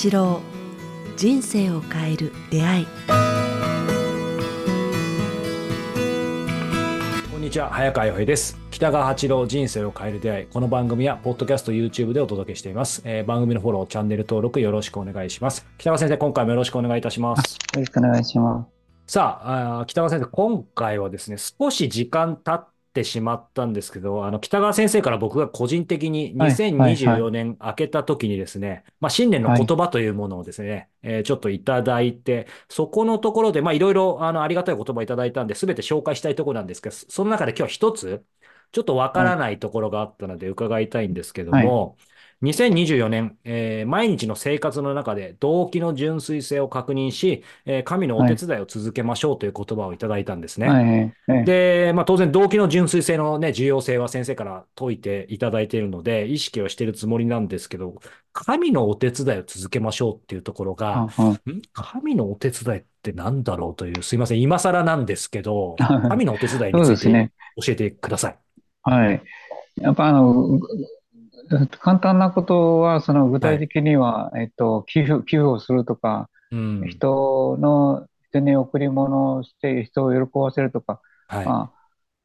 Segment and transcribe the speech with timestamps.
[0.00, 0.40] 八郎
[1.16, 2.86] 人生を変える出会い。
[7.32, 8.56] こんにちは早川洋平です。
[8.70, 10.46] 北川八郎人生を変える出会い。
[10.46, 15.66] この番組はポッドキャスト YouTube でお届けしています、えー番組のフォローチャンネル登録よろしくお願いします。
[15.78, 17.54] 北川先生今回もよろしくお願いいたします。
[17.54, 18.64] よろしくお願いしま
[19.04, 19.12] す。
[19.12, 38.24] さああー北川先生今回はですね少し時間経ってしまったんですけどあの北川先生から僕が個人的にはい2024年明けた時にですね、まあ、新年の言葉というものをですね、えーちょっといただいてそこのところでまあいろいろあのありがたい言葉いただいたんで全て紹介したいところなんですけどその中で今日は一つ
[38.72, 41.96] ちょっとわからないところがあったので伺いたいんですけども、
[42.42, 51.14] 2024年、えー毎日の生活の中で動機の純粋性を確認し、えー神のお手伝いを続けましょうという言葉をいただいたんですね。
[51.26, 57.94] で、まあ、当然動機の純粋性のね、重要性は先生から説いていただいているので、意識をしているつもりなんですけど、
[58.32, 61.06] 神のお手伝いを続けましょうっていうところが、
[61.72, 65.76] 神のお手伝いって何だろうという、すいません、今更なんですけど、
[66.08, 67.32] 神のお手伝いについて。
[67.60, 68.38] 教えてください。
[68.82, 69.22] はい。
[69.76, 70.60] やっぱあの、う
[71.80, 76.88] 簡単なことは、その具体的には、えっと、寄付、寄付をするとか、うん。
[76.88, 81.46] 人の、人に贈り物をして人を喜ばせるとか、はい。
[81.46, 81.78] まあ、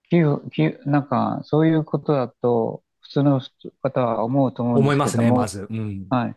[0.09, 3.41] 寄付、寄付、なんか、そういうことだと、普通の
[3.81, 5.67] 方は思うと思うん思いますね、まず。
[5.69, 6.07] うん。
[6.09, 6.35] はい。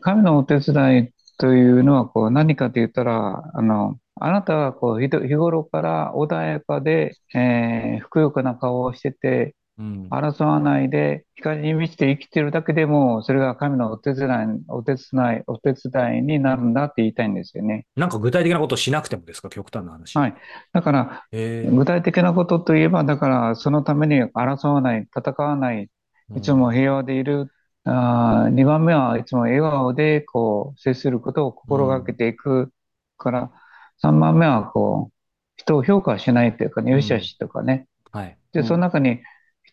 [0.00, 10.08] 神のお手伝いというのは、こう、何かと言ったら、あの、あなたがこう、日日頃から穏やかで、えー、ふくよかな顔をしてて、うん。
[10.10, 17.86] 争わないで、光に満ちて生きてるだけでも、それが神のお手伝い、お手伝い、お手伝いになるんだって言いたいんですよね。
[17.96, 20.16] なんか具体的なことをしなくてもですか、極端な話。
[20.16, 20.34] はい。
[20.72, 25.90] だから、えー具体的なことといえば、だから、そのために争わない、戦わない、
[26.36, 27.50] いつも平和でいる。
[27.86, 32.72] あ2番目はいつも笑顔でこう接することを心がけていく
[33.18, 33.52] から、
[33.98, 35.14] 3番目はこう
[35.56, 37.86] 人を評価しないというかね、よしとかね。
[38.10, 38.38] はい。
[38.52, 39.20] で、うんその中に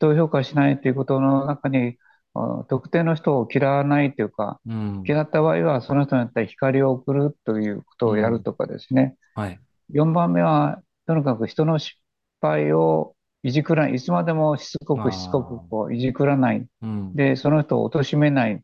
[0.02, 1.98] 人を評価しないということの中に、
[2.34, 5.04] あ特定の人を嫌わないというか、うん。
[5.06, 9.16] 嫌った場合はその人によって光を送るということをやるとかですね。
[9.36, 9.60] はい。
[9.94, 12.00] 4番目は、とにかく人の失
[12.42, 16.66] 敗をいじくらない、いつまでもしつこくしつこくこういじくらない。
[16.82, 17.14] うん。
[17.16, 18.64] で、その人を貶めない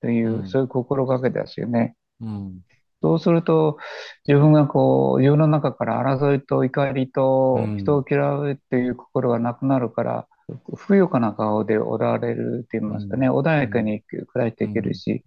[0.00, 1.96] というう、んそういう心がけですよね。
[2.20, 2.60] うん。
[3.02, 3.78] そうすると、
[4.26, 10.28] 自分がこう、自分の中から争いと怒りとうん人を嫌うっていう心がなくなるから、
[10.76, 15.24] ふくよかな顔でおられるって言いますかね、穏やかに暮らしていけるし、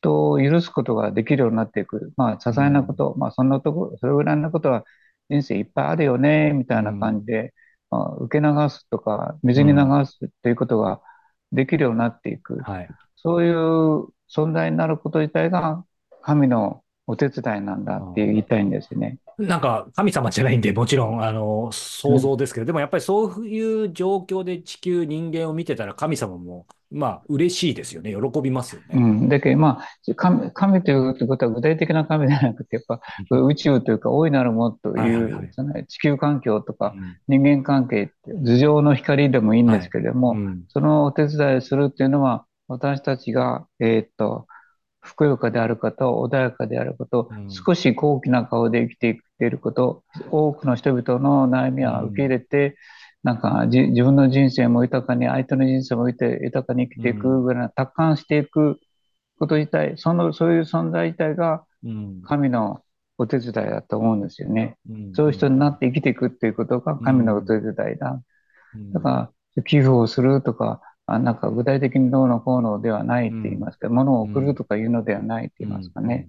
[0.00, 2.12] 人を許すことができるようになっていく。
[2.16, 4.84] まあ、些細なこと、まあ、そんなとこ、それぐらいのことは
[5.28, 7.54] 人生いっぱいあるよね、みたいな感じで、
[7.90, 11.00] まあ、受け流すとか、水に流すっていうことが
[11.52, 12.58] できるようになっていく。
[12.62, 12.88] はい。
[13.16, 15.84] そういう存在になること自体が
[16.22, 19.18] 神のお手伝いなんだって言いたいんですよね。
[19.38, 28.12] なんか神様じゃないんで、もちろん、あの、想像ですけど、でもやっぱりそういう状況で地球人間を見てたら神様も、まあ、嬉しいですよね。
[28.12, 28.86] 喜びますよね。
[28.94, 29.28] うん。
[29.28, 33.00] だけど、まあ、神、神ということは具体的な神ではなくて、やっぱ
[33.30, 35.44] 宇宙というか大いなるものとはいはいはい。
[35.44, 37.40] いう、その地球環境とかうん。
[37.40, 40.64] 人間関係って、頭上の光でもいいんですけれども、うん。
[40.68, 44.46] そのお手伝いをするっていうのは、私たちが、えーっと、
[45.00, 47.50] ふくよかであること、穏やかであること、うん。
[47.50, 52.76] 少し高貴な顔で生きていっていること、多くの人々の悩みは受け入れて、
[53.22, 58.78] なんかじ自分の人生も豊かに、相手の人生も豊かに生きていくぐらいの達観していく
[59.38, 62.22] こと自体、その、そういう存在自体がうん。
[62.22, 62.82] 神の
[63.18, 64.76] お手伝いだと思うんですよね。
[64.88, 65.12] うん。
[65.14, 68.20] そういう人になって生きていくっていうことが神のお手伝いだ。
[68.74, 68.92] うん。
[68.92, 76.28] だから、寄付をするとか、あなんか具体的にどうのこうのではないって言いますか、物を送るとかいうのではないって言いますかね。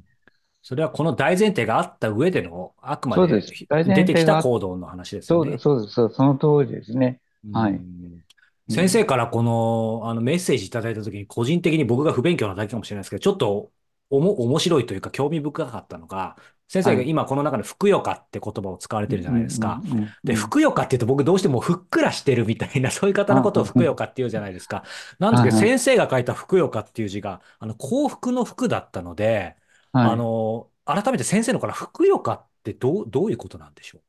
[0.61, 3.65] それはこの大前提があった上での、あくまでそうです。
[3.69, 5.49] 大前提が出てきた行動の話ですよね。
[5.49, 5.63] そうです、。
[5.63, 7.21] そうです、そうその通りですね。
[7.51, 7.73] はい。
[7.73, 8.23] うん。
[8.69, 13.71] 先生からこの、あのメッセージいただいたときに、個人的に僕が不勉強なだけかもしれないですけど、ちょっと
[14.09, 16.35] おも面白いというか興味深かったのが、
[16.67, 19.81] 先生が今この中でふくよかって言葉を使われてるじゃないですか。
[19.83, 24.83] うんうんうんで、ふくよかって言うと僕どうしてもふっくらしてるみたいな、 そういう方のことをふくよかって言うじゃないですか。
[25.17, 29.55] なんですけど、はいは先生が書いたふくよかっていう字が、あの、幸福の福だったので、
[29.93, 30.11] はい。
[30.11, 33.99] あの、改めて先生のからふくよかってどう、どういうことなんでしょ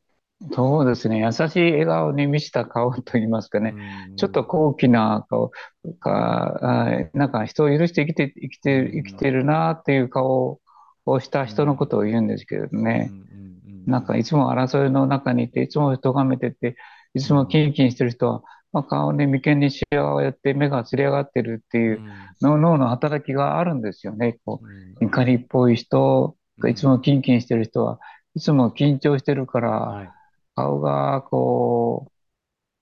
[0.53, 1.19] そうですね。
[1.19, 3.75] 優しい笑顔に満ちた顔と言いますかうね。
[4.11, 4.17] うん。
[4.17, 5.53] ちょっと高貴な顔
[5.99, 10.61] か、はいなんか人を許して生きて、生きて、生きてるなっていう顔
[11.05, 13.11] をした人のことを言うんですけれどね。
[13.11, 13.19] うん。
[13.19, 13.27] うん。
[13.27, 13.91] うん。
[13.91, 16.77] なんかいつも争いの中にいて、いつも咎めてて、
[17.13, 22.01] いつもキンキンしてる人は、まあ、顔に眉間にシワをやって目がつり上がってるっていう
[22.41, 24.39] 脳の働きがあるんですよね。
[24.45, 24.61] こ
[25.01, 26.37] う怒りっぽい人、
[26.69, 27.99] いつもキンキンしてる人は
[28.35, 30.11] いつも緊張してるから、はい、
[30.55, 32.13] 顔がこう、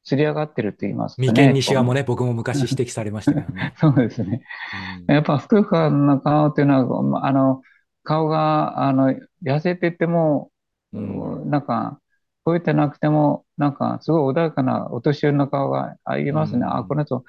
[0.05, 1.29] つり上がってるって言いますかね。
[1.29, 3.75] 眉間にシワもね、僕も昔指摘されましたけどね。
[3.79, 4.43] そうですね。
[5.07, 7.63] うん、やっぱ、福岡の顔っていうのは、あの、
[8.05, 9.15] 顔が、あの、
[9.45, 10.51] 痩せてても、
[10.93, 12.01] うん、なんか、
[12.49, 16.61] 超えてなくても、なんか、すごい穏やかなお年寄りの顔がありますね。
[16.61, 17.23] うん、あ、この人、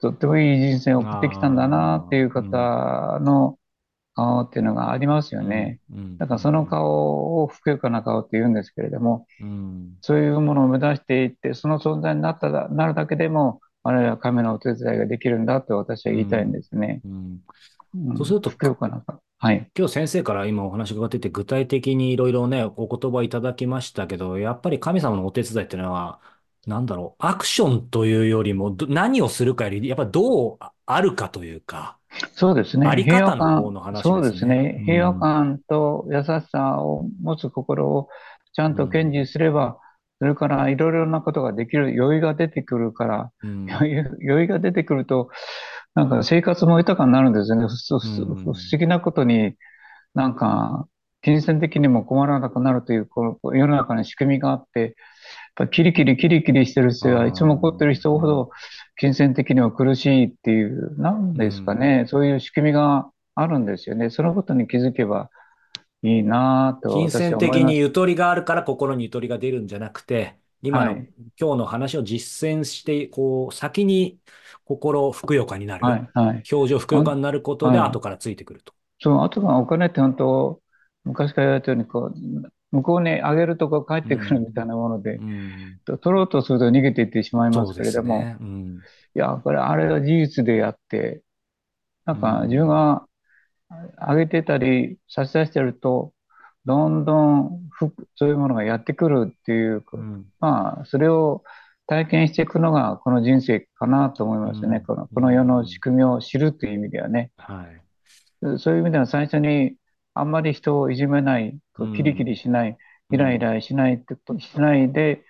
[0.00, 3.58] とってもいい人生を送ってきたんだなっていう方の
[4.16, 5.78] 顔っていうのがありますよね。
[6.18, 9.28] だからその顔をふくよかな顔って言うんですけれども、
[10.00, 17.02] そういうものを目指していって、その存在になったなるだけでも、あるいは亀のお手伝いができるんだと私は言いたいんですね。
[18.16, 18.52] そうすると。
[19.38, 19.70] はい。
[19.76, 26.20] 今日先生から今お話が出て、具体的にいろいろね、お言葉いただきましたけど、やっぱり神様のお手伝いっていうのは、
[26.66, 31.98] なんだろう、アクションというよりも、何をするかより、やっぱどうあるかというか、
[32.34, 32.86] そうですね。
[32.86, 34.14] あり方の方の話ですね。
[34.14, 34.82] そうですね。
[34.86, 38.08] 平和感と優しさを持つ心を
[38.52, 39.78] ちゃんと堅持すれば、
[40.18, 45.28] それからいろいろなことができる余裕が出てくるから、余裕余裕が出てくると、
[45.96, 47.66] なんか生活も豊かになるんですよね。
[47.66, 49.56] 不思議なことに、
[50.14, 50.86] なんか、
[51.22, 54.94] 金銭的にも困らなくなるという、この世の中に仕組みがあって、
[55.56, 58.50] ぱキリキリキリキリしてる人はいつも怒ってる人ほど
[58.96, 64.10] 金銭的には苦しいっていう、なんですかね、うん、そういう仕組みがあるんですよね。
[64.10, 65.30] そのことに気づけば
[66.02, 71.08] いいなと金銭的にゆとりがあるから心にゆとりが出るんじゃなくて、今の、はい、
[71.40, 74.18] 今日の話を実践して、こう、先に
[74.64, 78.72] 心ふくよかになる、はいはい、表情ふくよかになることで後からついてくると。
[79.00, 80.60] そう、あとはお金って本当、
[81.04, 82.14] 昔から言われたように、こう、
[82.72, 85.80] 向こうにあげるとこ帰ってくるみたいなもので、うん。
[85.84, 88.36] 取ろうとすると逃げていってしまいますけれども、ね。
[88.40, 88.80] うん、
[89.14, 91.22] いや、これ、あれは事実でやって、
[92.04, 93.06] なんか自分が
[93.96, 96.12] あげてたり差し出してると、
[96.64, 97.65] どんどん
[98.14, 101.44] そういうものがやってくるっていう、うん、まあ、それを
[101.86, 104.80] 体験していくのがこの人生かなと思いますね。
[104.80, 107.30] このこの世の仕組みを知るという意味ではね。
[107.36, 107.64] は
[108.54, 109.76] い、そういう意味では最初に
[110.14, 111.56] あんまり人をいじめない、
[111.94, 112.76] キリキリしない、
[113.12, 115.22] イライラしないってことしないで、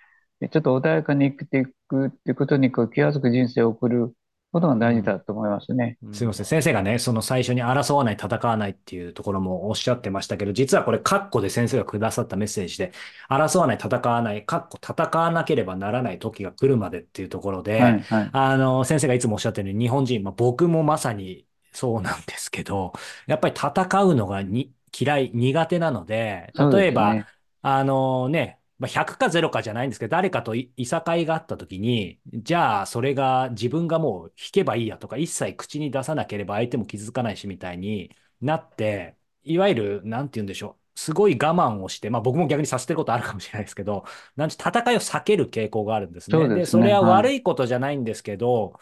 [0.51, 4.15] ちょっと穏やかに生きていくっていうことにこう気づく人生を送る
[4.51, 5.97] ことが大事だと思いますね。
[6.13, 6.45] すみません。
[6.45, 12.93] 先生がね、その最初に争わない、戦わないっていうところもおっしゃってましたけど、実はこれ、カッコで先生がくださったメッセージで、
[13.29, 22.93] 争わない、戦わない、カッコ戦わなければならない時が来るまでっていうところで、はいはい、あの、先生がいつもおっしゃってるように、日本人、まあ、僕もまさにそうなんですけど、
[23.27, 27.25] やっぱり戦うのがに嫌い、苦手なので、例えば、ね、
[27.61, 40.99] あのね、まあ、100か0かじゃないんですけど、誰かといさかいがあった時に、じゃあそれが自分がもう引けばいいやとか、一切口に出さなければ相手も気づかないしみたいになって、いわゆる、なんて言うんでしょう。
[40.99, 46.37] すごい我慢をして、まあ僕も逆にさせてることあるかもしれないですけど、なん戦いを避ける傾向があるんですね。
[46.37, 48.81] そで、ね、それは悪いことじゃないんですけど、はい、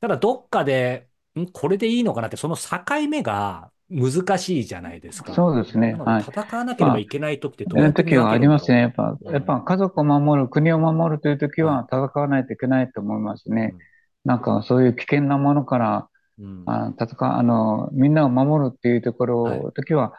[0.00, 1.08] ただどっかで、
[1.38, 5.32] んこれでいいのかなって、その境目が難しいじゃないですか。
[5.32, 5.94] そうですね。
[5.94, 6.22] はい。
[6.22, 8.80] 戦わなければいけない時ってどういう時はありますね。
[8.80, 13.74] やっぱ、やっぱ家族を守る、国を守るという時は戦わないといけないと思いますね。
[13.74, 13.80] うん、
[14.24, 16.08] なんかそういう危険なものから、
[16.38, 20.14] うん、あ戦あの、みんなを守るっていうところ、はい、時は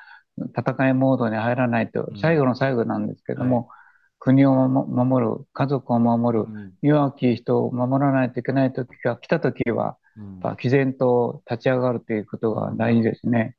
[0.58, 3.68] 戦いモードに入らないと、最後の最後なんですけども、はい、
[4.20, 6.46] 国を守る、家族を守る、
[6.82, 13.57] 弱き人を守らないといけない時が来た時は、うん、毅然と立ち上がるということが大事ですね。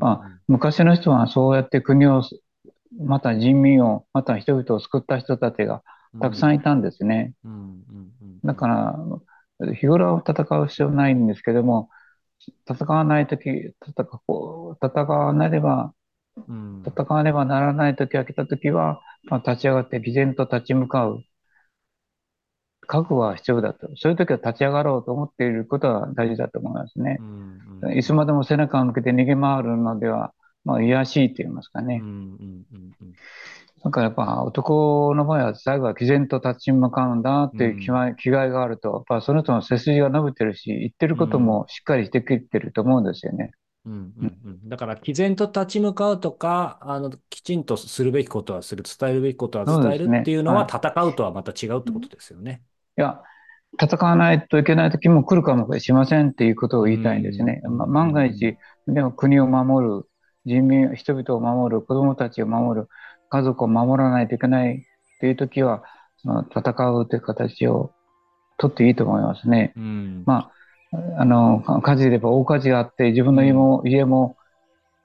[0.00, 2.22] まあ、昔の人はそうやって国を、
[2.98, 5.82] また人民を、また人々を救った人たちが
[6.18, 7.34] たくさんいたんですね。
[8.44, 11.90] だから、日頃は戦う必要ないんですけども、
[12.68, 13.74] 戦わないとき、戦
[14.82, 15.94] 戦わなれば、
[16.86, 21.24] 戦わねばならないときが来たときは、まあ、立ち上がって毅然と立ち向かう。
[22.90, 23.88] 覚悟は必要だと。
[23.94, 27.18] そういう時は立ち上がろうと思っていることは大事だと思いますね。
[27.20, 30.32] うんうん、いつまでも背中を向けて逃げ回るのでは、
[30.64, 32.00] まあ、癒しいと言いますかね。
[32.02, 33.12] うんうんうんうん、
[33.84, 43.52] だからやっぱ男の場合は最後は毅然と立ち向かうんだっていう気,、うん、気概があると、やっぱその人の背筋が伸びてるし、言ってることもしっかりしてきてると思うんですよね。
[43.86, 52.62] うんうんうん、だから、毅然と立ち向かうとか、あの、きちんとするべきことはする、伝えるべきことは伝えるっていうのは、戦うとはまた違うってことですよね。
[53.00, 53.22] いや、
[53.82, 57.62] 戦わないといけない時も来るかもしませんっていうことを言いたいんですね。
[57.64, 60.06] ま、万が一、でも国を守る、
[60.44, 62.88] 人民、人々を守る、子供たちを守る、
[63.30, 64.78] 家族を守らないといけないっ
[65.20, 65.82] ていう時は、
[66.18, 67.92] その戦うという形を
[68.58, 69.72] 取っていいと思いますね。
[69.76, 70.24] うん。
[70.26, 70.50] ま
[70.92, 74.36] あ、あの、か火事で言えば大火事があって、自分の家も、家も、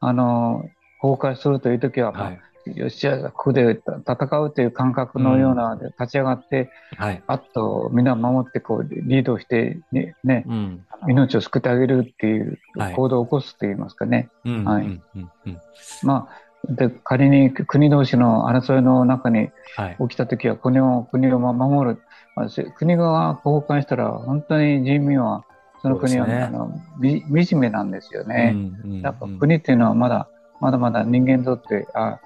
[0.01, 0.65] あの、
[1.01, 2.39] 崩壊するという時は、まあはい。
[2.73, 7.23] よし、じゃあ、ここで戦うという感覚のような、立ち上がって、はい。
[7.27, 10.85] あと、みんな守って、こう、リードして、ね、ね、うん。
[11.07, 14.29] 命を救ってあげるっていうはい行動を起こすと言いますかね。
[14.45, 14.63] うん。
[14.65, 15.03] はいうん。
[15.15, 15.29] うん。
[15.45, 15.57] うん
[16.03, 19.97] まあ、で、仮に国同士の争いの中にはい。
[20.09, 22.01] 起きた時は国を、国を守る。
[22.35, 25.45] まあ、せ国が崩壊したら、本当に人民は、
[25.81, 28.53] その国は、ねあの、み惨めなんですよね。
[28.55, 28.57] う
[28.87, 30.27] んうんやっぱ国っていうのはまだ、
[30.59, 32.19] まだまだ人間にとってあ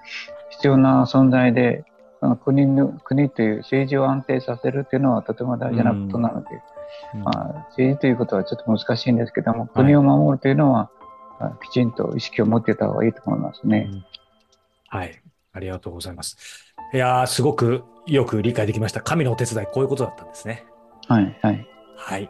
[0.50, 1.86] 必要な存在で、
[2.20, 6.50] その国の、国という政治を安定させるっていうのはとても大事なことなので、
[7.14, 10.90] うんまあ、政治ということはちょっと難しいんですけども、国を守るというのは、
[11.40, 13.90] あきちんと意識を持っていた方がいいと思いますね。
[13.92, 14.06] うん
[14.90, 15.22] はい。
[15.54, 16.74] ありがとうございます。
[16.94, 19.02] いやー、すごくよく理解できました。
[19.02, 20.66] 神のお手伝い、こういうことだったんですね。
[21.08, 21.68] はい、はい。
[21.96, 22.30] はい。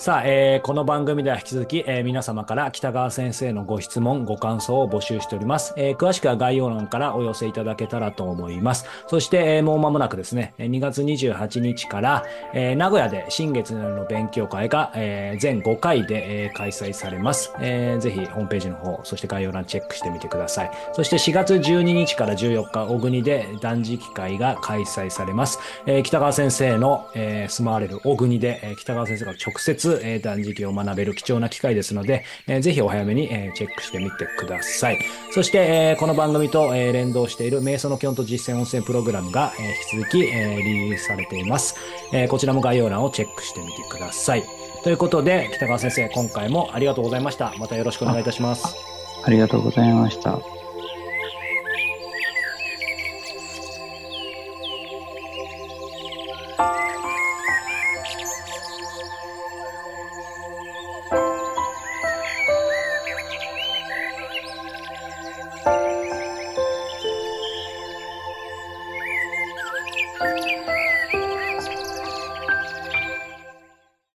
[0.00, 5.74] さあ、えーこの番組では引き続き、えー皆様から北川先生のご質問、ご感想を募集しております。
[5.76, 8.84] えー詳しくは概要欄からお寄せいただけたらと思います。
[9.08, 12.24] そして、えーもう間もなくですね、2月28日から、
[12.54, 20.70] えー名古屋で新月の勉強会が、えー全5回で、えー開催されます、えーぜひホームページの方、そして概要欄チェックしてみてください。
[20.92, 25.58] そして4月12日から14日、小国で断食会が開催されます。
[25.86, 34.98] えー北川先生の、えー住まわれる小国で、えー北川先生が直接、えー断食を学べる貴重な機会ですので、えーぜひお早めに、えーチェックしてみてください。
[35.32, 39.66] そして、えーこの番組と、えー連動している瞑想の基本と実践音声プログラムが、えー
[39.96, 41.76] 引き続き、えーリリースされています、
[42.12, 44.44] えーこちらも概要欄をチェックしてみてください。
[44.84, 47.52] ということで、北川先生、今回もありがとうございました。
[47.58, 48.76] またよろしくお願いいたします。
[49.24, 50.38] ありがとうございました。